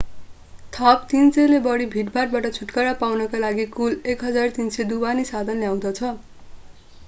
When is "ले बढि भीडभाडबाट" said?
1.49-2.47